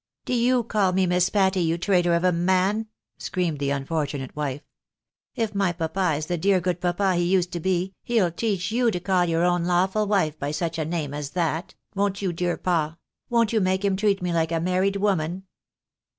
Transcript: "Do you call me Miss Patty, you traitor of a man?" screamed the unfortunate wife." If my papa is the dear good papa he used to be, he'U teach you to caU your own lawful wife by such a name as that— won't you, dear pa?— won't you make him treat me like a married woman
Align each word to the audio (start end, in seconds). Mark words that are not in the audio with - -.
"Do 0.25 0.33
you 0.33 0.63
call 0.63 0.93
me 0.93 1.05
Miss 1.05 1.29
Patty, 1.29 1.59
you 1.61 1.77
traitor 1.77 2.15
of 2.15 2.23
a 2.23 2.31
man?" 2.31 2.87
screamed 3.27 3.59
the 3.59 3.69
unfortunate 3.69 4.35
wife." 4.35 4.63
If 5.45 5.53
my 5.53 5.73
papa 5.73 6.15
is 6.17 6.25
the 6.25 6.39
dear 6.39 6.59
good 6.59 6.81
papa 6.81 7.13
he 7.13 7.23
used 7.23 7.51
to 7.53 7.59
be, 7.59 7.93
he'U 8.01 8.31
teach 8.31 8.71
you 8.71 8.89
to 8.89 8.99
caU 8.99 9.21
your 9.25 9.43
own 9.45 9.65
lawful 9.65 10.07
wife 10.07 10.39
by 10.39 10.49
such 10.49 10.79
a 10.79 10.85
name 10.85 11.13
as 11.13 11.29
that— 11.37 11.75
won't 11.95 12.19
you, 12.19 12.33
dear 12.33 12.57
pa?— 12.57 12.97
won't 13.29 13.53
you 13.53 13.61
make 13.61 13.85
him 13.85 13.95
treat 13.95 14.23
me 14.23 14.33
like 14.33 14.51
a 14.51 14.59
married 14.59 14.95
woman 14.95 15.43